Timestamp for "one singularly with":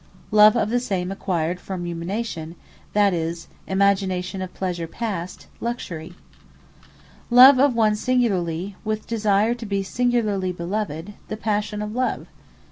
7.75-9.05